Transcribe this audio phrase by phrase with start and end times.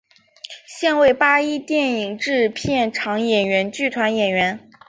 [0.65, 4.59] 现为八一电影制片厂演员剧团演员。